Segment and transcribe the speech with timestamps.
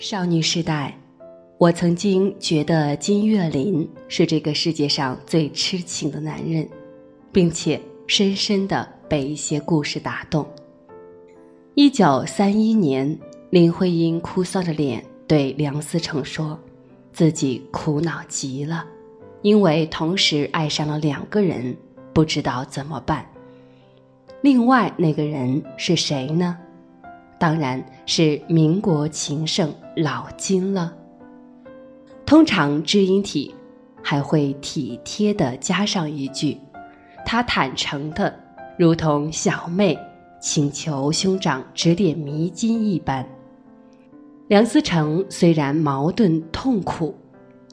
[0.00, 0.98] 少女时代，
[1.56, 6.68] 我曾经觉得金岳霖是这个世界上最痴情的男人，
[7.32, 10.44] 并且深深的被一些故事打动。
[11.74, 13.18] 一九三一年，
[13.50, 16.58] 林徽因哭丧着脸对梁思成说
[17.12, 18.84] ：“自己苦恼极了，
[19.42, 21.74] 因为同时爱上了两个人，
[22.12, 23.24] 不知道怎么办。”
[24.42, 26.58] 另外那个人是谁呢？
[27.44, 30.94] 当然是民国情圣老金了。
[32.24, 33.54] 通常知音体
[34.02, 36.56] 还会体贴的加上一句
[37.22, 38.34] ：“他坦诚的，
[38.78, 39.94] 如同小妹
[40.40, 43.28] 请求兄长指点迷津一般。”
[44.48, 47.14] 梁思成虽然矛盾痛苦，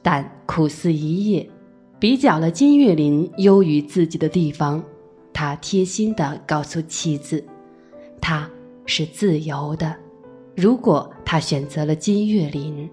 [0.02, 1.48] 但苦思一夜，
[1.98, 4.84] 比较了金岳霖优于自己的地方。
[5.32, 7.42] 他贴心的告诉妻子
[8.20, 8.46] ：“他
[8.86, 9.96] 是自由的。
[10.56, 12.88] 如果他选择了金岳霖，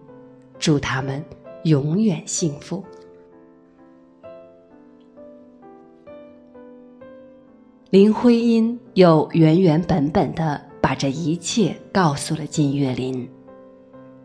[0.57, 1.23] 祝他们
[1.63, 2.83] 永远幸福。”
[7.89, 13.27] 林徽因又原原本本的把这一切告诉了金岳霖。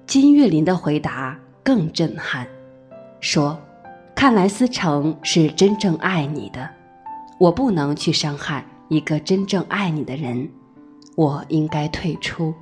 [0.07, 2.47] 金岳霖的回答更震撼，
[3.21, 3.59] 说
[4.15, 6.69] ：“看来思成是真正爱你的。”
[7.41, 10.49] 我不能去伤害一个真正爱你的人，
[11.15, 12.53] 我应该退出。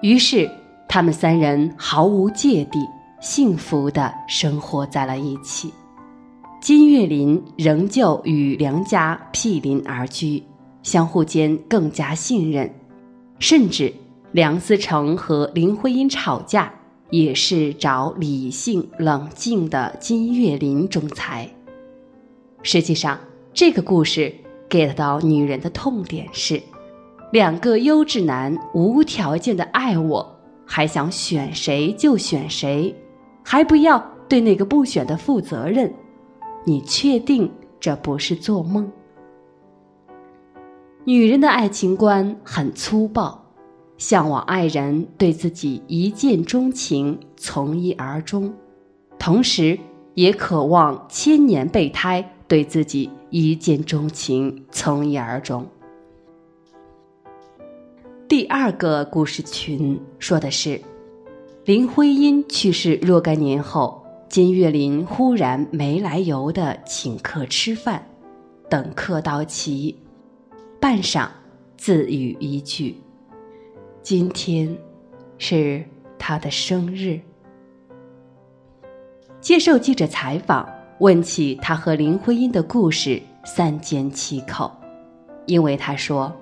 [0.00, 0.50] 于是，
[0.88, 2.78] 他们三人毫无芥蒂、
[3.20, 5.72] 幸福的生活在了一起。
[6.60, 10.42] 金岳霖仍旧与梁家毗邻而居，
[10.82, 12.72] 相互间更加信任。
[13.38, 13.92] 甚至，
[14.30, 16.72] 梁思成和林徽因吵架，
[17.10, 21.48] 也是找理性冷静的金岳霖仲裁。
[22.62, 23.18] 实际上，
[23.52, 24.32] 这个故事
[24.70, 26.62] get 到女人的痛点是：
[27.32, 32.94] 两个优质男无条件的爱我，还想选谁就选谁，
[33.42, 35.90] 还不要对那个不选的负责任。
[36.64, 37.50] 你确定
[37.80, 38.92] 这不是做梦？
[41.04, 43.42] 女人的爱情观很粗暴，
[43.96, 48.52] 向往爱人对自己一见钟情、从一而终，
[49.18, 49.78] 同时
[50.12, 52.22] 也渴望千年备胎。
[52.46, 55.66] 对自己一见钟情，从一而终。
[58.32, 60.80] 第二个故事群说的是，
[61.66, 68.02] 林徽因去世若干年后，金岳霖忽然没来由的请客吃饭，
[68.70, 69.94] 等客到齐，
[70.80, 71.28] 半晌
[71.76, 72.96] 自语一句
[74.00, 74.74] ：“今天
[75.36, 75.84] 是
[76.18, 77.20] 他的生日。”
[79.42, 80.66] 接受记者采访。
[81.00, 84.72] 问起他和林徽因的故事，三缄其口，
[85.44, 86.34] 因为他说：“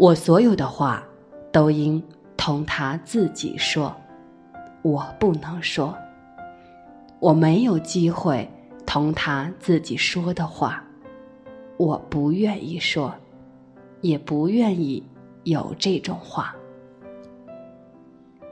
[0.00, 1.06] 我所有的话
[1.52, 2.02] 都应
[2.34, 3.94] 同他自己说，
[4.80, 5.94] 我不能说，
[7.18, 8.48] 我没有机会
[8.86, 10.82] 同他自己说的话，
[11.76, 13.12] 我不愿意说，
[14.00, 15.04] 也不愿意
[15.44, 16.56] 有这种话。”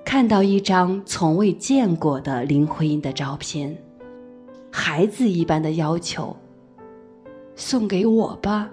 [0.05, 3.75] 看到一张从未见过的林徽因的照片。
[4.71, 6.37] 孩子一般的要求，
[7.57, 8.69] 送给我吧。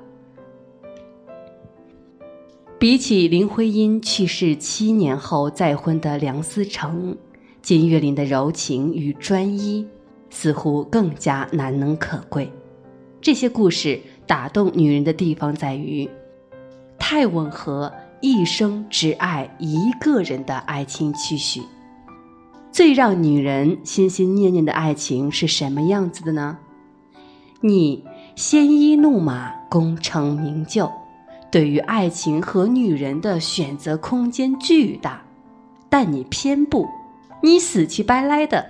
[2.78, 7.16] 比起林徽因去世七年后再婚的梁思成，
[7.62, 9.88] 金岳霖的柔情与专一
[10.30, 12.52] 似乎更加难能可贵。
[13.22, 16.08] 这些故事打动女人的地方在于，
[17.00, 21.62] 太吻合一生只爱一个人的爱情期许。
[22.74, 26.58] 最让女人心心念念的爱情是什么样子的呢？
[27.62, 28.04] 你
[28.36, 30.92] 鲜衣怒马，功成名就，
[31.56, 35.24] 对于爱情和女人的选择空间巨大，
[35.90, 36.86] 但你偏不，
[37.42, 38.66] 你死乞白赖的，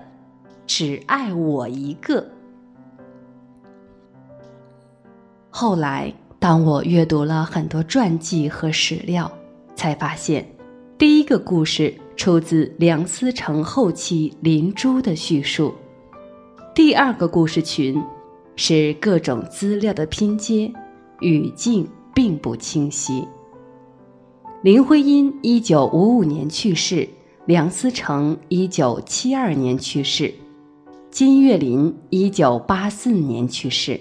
[0.67, 2.23] 只爱我一个。
[5.49, 9.31] 后来，当我阅读了很多传记和史料，
[9.73, 10.47] 才发现，
[10.95, 11.91] 第一个故事。
[12.15, 15.73] 出自梁思成后期林洙的叙述。
[16.75, 17.99] 第二个故事群
[18.55, 20.71] 是各种资料的拼接，
[21.21, 21.85] 语境
[22.15, 23.27] 并不清晰。
[24.63, 27.07] 林徽因一九五五年去世，
[27.45, 30.33] 梁思成一九七二年去世，
[31.11, 33.99] 金岳霖一九八四年去世。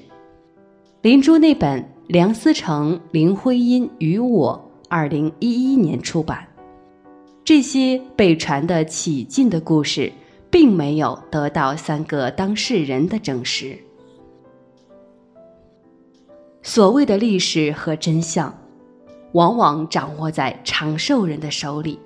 [1.03, 6.47] 林洙那本《梁思成、林徽因与我》，二零一一年出版。
[7.45, 10.11] 这些被传得起劲的故事，
[10.51, 13.79] 并没有得到三个当事人的证实。
[16.67, 18.53] 所谓的历史和真相，
[19.33, 22.01] 往往掌握在长寿人的手里。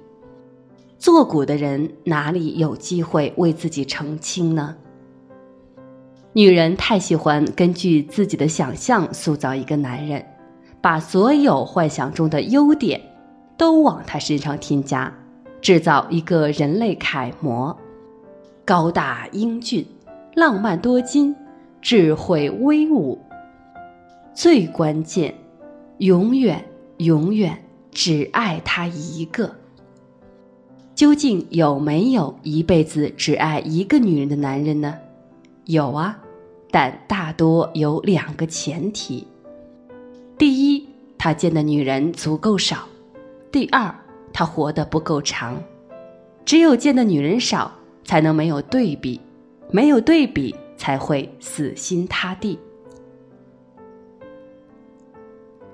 [0.99, 4.75] 做古的人哪里有机会为自己澄清呢？
[6.33, 10.27] 女人太喜欢根据自己的想象塑造一个男人，
[10.81, 13.01] 把所有幻想中的优点
[13.57, 15.17] 都往他身上添加，
[15.61, 17.75] 制造一个人类楷模：
[18.65, 19.87] 高大英俊、
[20.35, 21.33] 浪漫多金、
[21.81, 23.17] 智慧威武。
[24.41, 25.35] 最关键，
[25.99, 26.65] 永远
[26.99, 29.53] 永远只爱他一个。
[30.95, 34.95] 究竟有没有一辈子只爱一个女人的男人呢？
[35.65, 36.21] 有啊。
[36.71, 39.27] 但大多有两个前提：
[40.39, 40.87] 第一，
[41.19, 42.87] 他见的女人足够少；
[43.51, 43.93] 第二，
[44.33, 45.61] 他活得不够长。
[46.45, 47.73] 只有见的女人少，
[48.05, 49.19] 才能没有对比；
[49.73, 52.57] 没有对比，才会死心塌地。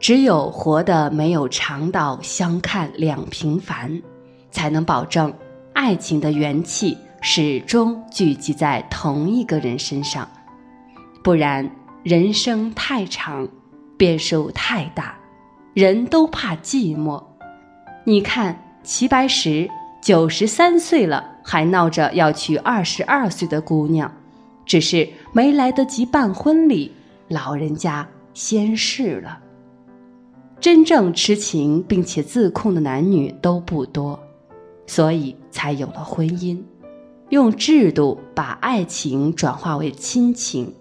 [0.04, 4.02] 只有活得没有长到相看两平凡，
[4.50, 5.32] 才能保证
[5.72, 10.28] 爱情的元气始终聚集在同一个人身上。
[11.22, 11.70] 不然，
[12.02, 13.48] 人生太长，
[13.96, 15.16] 变数太大，
[15.72, 17.24] 人都怕寂寞。
[18.04, 19.66] 你看齐白石
[20.02, 24.12] 九十三岁了，还闹着要娶二十二岁的姑娘，
[24.66, 26.92] 只是没来得及办婚礼，
[27.28, 29.38] 老人家先逝了。
[30.64, 34.18] 真正痴情并且自控的男女都不多，
[34.86, 36.58] 所以才有了婚姻，
[37.28, 40.74] 用制度把爱情转化为亲情。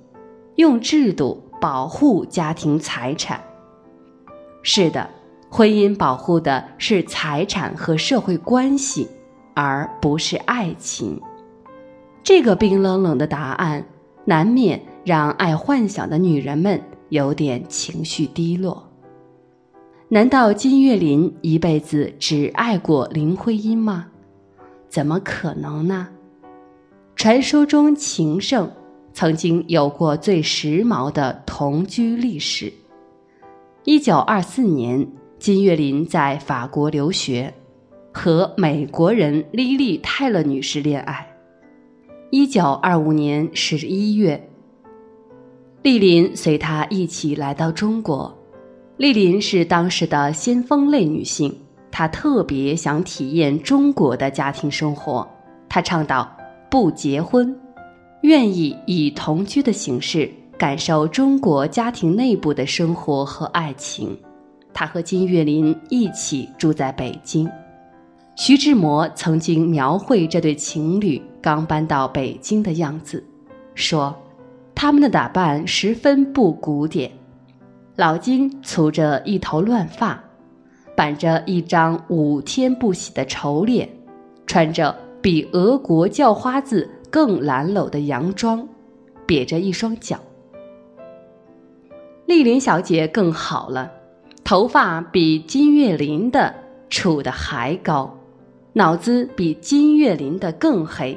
[0.56, 3.44] 用制度保护家庭财产。
[4.62, 5.10] 是的，
[5.50, 9.10] 婚姻保护的是财产和社会关系，
[9.54, 11.20] 而不是爱情。
[12.24, 13.86] 这个冰冷冷的答案，
[14.24, 18.93] 难免让爱幻想的女人们有点情绪低落。
[20.14, 24.06] 难道金岳霖一辈子只爱过林徽因吗？
[24.88, 26.08] 怎么可能呢？
[27.16, 28.72] 传说中情圣。
[29.12, 32.72] 曾经有过最时髦的同居历史。
[33.86, 35.08] 一九二四年，
[35.40, 37.52] 金岳霖在法国留学，
[38.12, 41.28] 和美国人莉莉泰勒女士恋爱。
[42.30, 44.48] 一九二五年十一月，
[45.82, 48.38] 丽琳随他一起来到中国。
[48.96, 51.54] 丽琳是当时的先锋类女性，
[51.92, 55.28] 她特别想体验中国的家庭生活。
[55.68, 56.30] 她倡导
[56.70, 57.56] 不结婚。
[58.22, 64.18] 愿意以同居的形式感受中国家庭内部的生活和爱情。
[64.72, 67.50] 他和金岳霖一起住在北京。
[68.36, 73.24] 徐志摩曾经描绘这对情侣刚搬到北京的样子，
[73.76, 74.16] 说
[74.74, 77.12] 他们的打扮十分不古典。
[77.96, 80.24] 老金粗着一头乱发，
[80.96, 83.90] 板着一张五天不洗的丑脸，
[84.46, 86.90] 穿着比俄国叫花子。
[87.14, 88.68] 更懒绡的洋装，
[89.28, 90.20] 瘪着一双脚。
[92.26, 93.92] 丽玲小姐更好了，
[94.44, 96.52] 头发比金岳霖的
[96.90, 98.18] 杵的还高，
[98.74, 101.16] 脑子比金岳霖的更黑，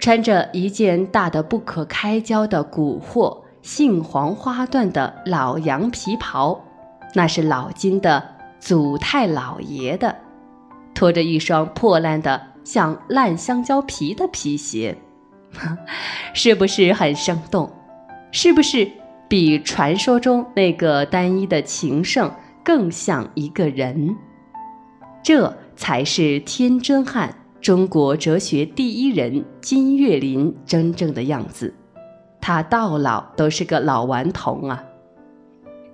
[0.00, 6.62] 穿着一件大的不可开交的古货杏黄花缎的老羊皮袍，
[7.14, 8.22] 那是老金的
[8.60, 10.14] 祖太老爷的，
[10.94, 14.94] 拖着一双破烂的像烂香蕉皮的皮鞋。
[16.34, 17.72] 是不是很生动？
[18.32, 18.86] 是不是
[19.28, 22.30] 比传说中那个单一的情圣
[22.62, 24.14] 更像一个人？
[25.22, 31.72] 这才是天真汉，中国哲学第一人金岳霖真正的样子。
[32.46, 34.84] 他到老都是个老顽童啊！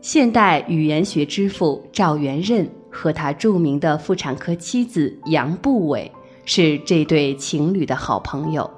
[0.00, 6.10] 现代语言学之父赵元任和他著名的妇产科妻子杨步伟
[6.44, 8.68] 是这对情侣的好朋友。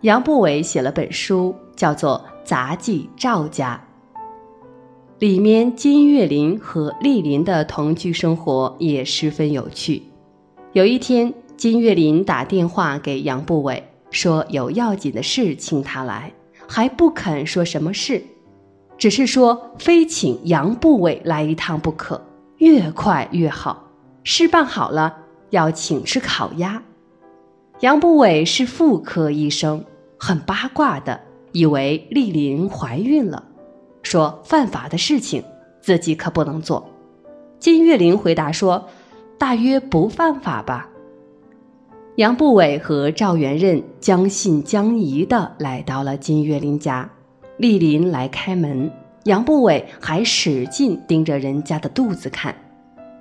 [0.00, 3.78] 杨步伟写了本书，叫做《杂记赵家》，
[5.18, 10.02] 里面金岳霖和丽琳的同居生活也十分有趣。
[10.72, 16.32] 有一天，金岳霖打电话给杨步伟，说有要紧的事请他来，
[16.68, 18.22] 还不肯说什么事，
[18.96, 22.24] 只是说非请杨步伟来一趟不可，
[22.58, 23.84] 越快越好。
[24.24, 25.16] 事办好了，
[25.50, 26.82] 要请吃烤鸭。
[27.80, 29.84] 杨步伟是妇科医生。
[30.24, 33.42] 很八卦的，以为丽琳怀孕了，
[34.04, 35.42] 说犯法的事情
[35.80, 36.88] 自己可不能做。
[37.58, 38.88] 金岳霖回答说
[39.36, 40.88] ：“大约不犯法吧。”
[42.16, 47.08] 杨步伟和赵元任将信将疑的来到了金岳霖家，
[47.56, 48.92] 丽琳来开门，
[49.24, 52.54] 杨步伟还使劲盯着人家的肚子看。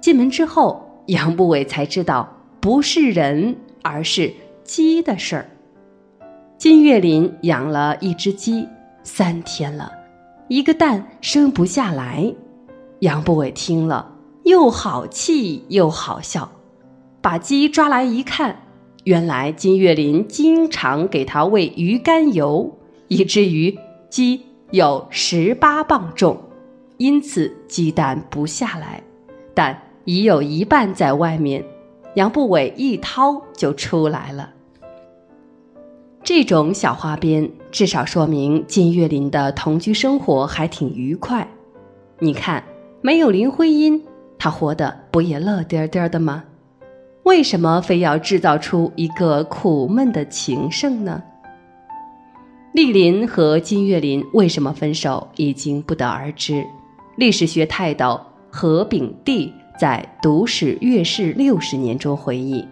[0.02, 2.28] 进门之后，杨步伟才知道
[2.60, 4.34] 不是人而是
[4.66, 5.50] 鸡的事儿。
[6.58, 8.68] 金岳霖养了一只鸡，
[9.04, 9.90] 三天了，
[10.50, 12.36] 一个蛋生不下来。
[13.00, 14.12] 杨不伟听了，
[14.44, 16.52] 又好气又好笑，
[17.22, 18.64] 把鸡抓来一看，
[19.04, 22.78] 原来金岳霖经常给他喂鱼肝油，
[23.08, 23.78] 以至于
[24.10, 24.42] 鸡
[24.72, 26.40] 有十八磅重，
[26.98, 29.02] 因此鸡蛋不下来，
[29.54, 31.64] 但已有一半在外面，
[32.16, 34.50] 杨不韦一掏就出来了。
[36.24, 41.48] 这种小花边，至少说明金岳霖的同居生活还挺愉快。
[42.20, 42.64] 你看。
[43.04, 44.00] 没有林徽因，
[44.38, 46.44] 他活得不也乐颠颠的吗？
[47.24, 51.22] 为什么非要制造出一个苦闷的情圣呢？
[52.74, 56.66] 丽林和金岳霖为什么分手，已经不得而知。
[57.18, 62.66] 历史学泰斗何炳棣在《读史阅世六十年》中回忆：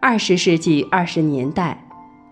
[0.00, 1.82] 二十世纪二十年代，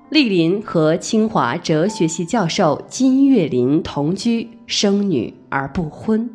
[0.08, 6.30] 丽林和清华哲学系教授金岳霖同居，生女而不婚。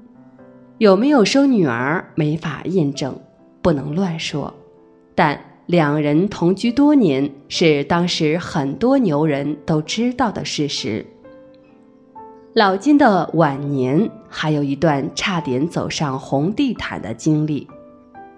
[0.79, 3.17] 有没有生女儿没法验证，
[3.61, 4.53] 不能乱说。
[5.15, 11.03] 但两人同居多年是当时很多牛人都知道的事实。
[12.53, 17.67] 老金的晚年还有一段差点走上红地毯的经历，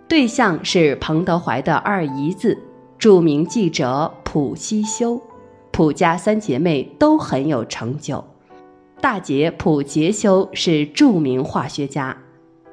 [0.07, 2.57] 对象是彭德怀的二姨子，
[2.97, 5.21] 著名记者浦西修。
[5.71, 8.23] 浦家三姐妹都很有成就，
[8.99, 12.17] 大姐浦杰修是著名化学家。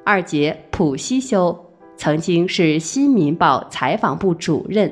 [0.03, 1.64] 二姐浦西修
[1.97, 4.91] 曾经是《新民报》采访部主任，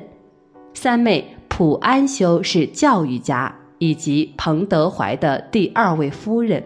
[0.73, 6.63] 三妹卜安修是教育家以及彭德怀的第二位夫人。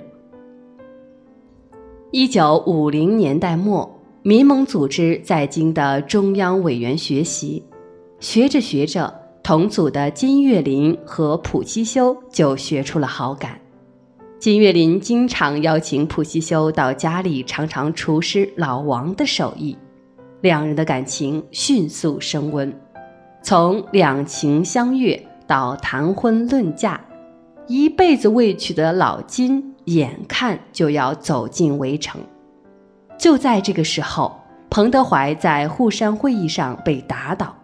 [2.12, 7.63] 一九五零年代末，民盟组织在京的中央委员学习，
[8.20, 9.13] 学着学着，
[9.44, 13.60] 同组的金岳霖和卜西修就学出了好感。
[14.39, 19.75] 金岳霖经常邀请普希修到家里尝尝厨师老王的手艺，
[20.41, 22.74] 两人的感情迅速升温。
[23.41, 27.00] 从两情相悦到谈婚论嫁，
[27.67, 32.22] 一辈子未娶的老金眼看就要走进围城。
[33.17, 34.39] 就在这个时候，
[34.70, 37.56] 彭德怀在沪山会议上被打倒。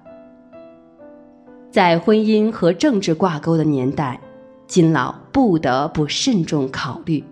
[1.71, 4.19] 在婚姻和政治挂钩的年代。
[4.65, 7.23] 金老不得不慎重考虑，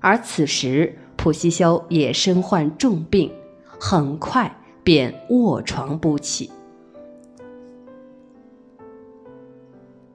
[0.00, 3.30] 而此时普希修也身患重病，
[3.78, 6.48] 很快便卧床不起。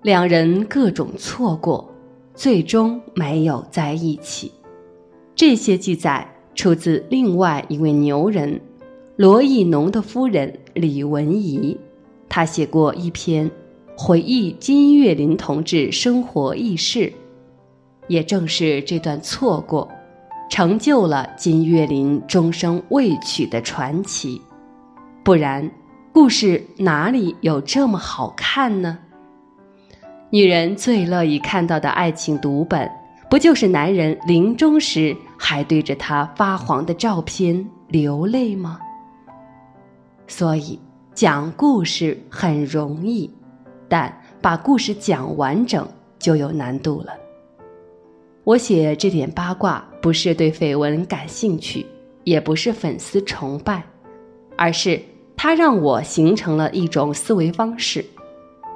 [0.01, 1.89] 两人各种错过，
[2.33, 4.51] 最终没有在一起。
[5.35, 8.61] 这些记载出自另外一位牛人
[9.17, 11.77] 罗亦农的夫人李文仪，
[12.29, 13.51] 他写过一篇。
[14.01, 17.11] 回忆金岳霖同志生活轶事，
[18.07, 19.89] 也正是这段错过，
[20.49, 24.41] 成就了金岳霖终生未娶的传奇。
[25.23, 25.69] 不然，
[26.11, 28.97] 故事哪里有这么好看呢？
[30.31, 32.89] 女人最乐意看到的爱情读本，
[33.29, 38.79] 不就是男人临终时还对着她发黄的照片流泪吗？
[40.27, 40.79] 所以，
[41.13, 43.29] 讲故事很容易。
[43.87, 45.87] 但把故事讲完整
[46.19, 47.13] 就有难度了。
[48.43, 51.83] 我写这点八卦，不是对绯闻感兴趣，
[52.23, 53.83] 也不是粉丝崇拜，
[54.59, 55.01] 而是
[55.37, 58.05] 它让我形成了一种思维方式：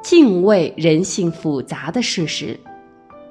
[0.02, 2.58] 敬畏人性复杂的事实。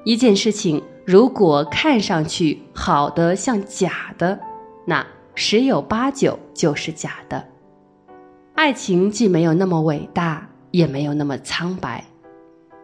[0.04, 4.38] 一件事情如果看上去好的像假的，
[4.86, 5.04] 那
[5.34, 7.42] 十有八九就是假的。
[8.54, 10.46] 爱情既没有那么伟大。
[10.72, 12.02] 也没有那么苍白，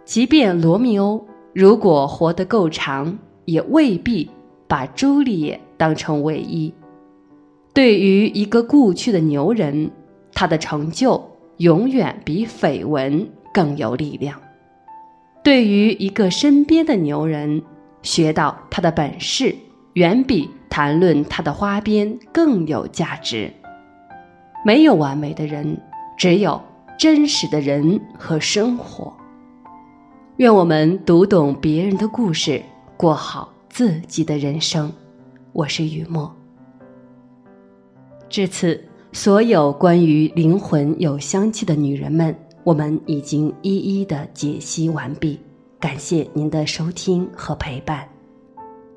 [0.05, 4.29] 即便罗密欧如果活得够长，也未必
[4.67, 6.71] 把朱丽叶当成唯一。
[7.73, 9.91] 对于一个故去的牛人，
[10.33, 14.35] 他的成就永远比绯闻更有力量；
[15.43, 17.63] 对于一个身边的牛人，
[18.03, 19.55] 学到他的本事，
[19.95, 23.53] 远比谈论他的花边更有价值。
[24.65, 25.81] 没有完美的人，
[26.17, 26.61] 只有。
[26.99, 29.17] 真实的人和生活。
[30.39, 32.61] 愿我们读懂别人的故事，
[32.97, 34.93] 过好自己的人生。
[35.53, 36.38] 我是雨墨。
[38.29, 38.79] 至此，
[39.13, 45.41] 所有关于灵魂有香气的女人们，我们已经一一的解析完毕。
[45.81, 48.07] 感谢您的收听和陪伴。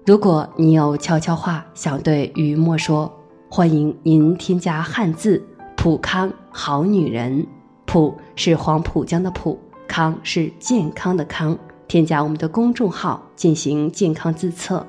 [0.05, 3.11] 如果你有悄悄话想对雨墨说，
[3.50, 5.41] 欢迎您添加汉字
[5.77, 7.45] “普康好女人”。
[7.85, 9.57] 浦是黄浦江的浦，
[9.88, 11.57] 康是健康的康。
[11.88, 14.85] 添加我们的公众号进行健康自测。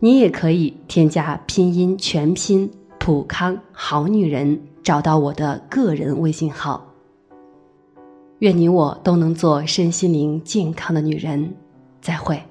[0.00, 6.92] 你也可以添加拼音全拼普康好女人，找到我的个人微信号。
[8.40, 11.54] 愿你我都能做身心灵健康的女人。
[12.00, 12.42] 再会。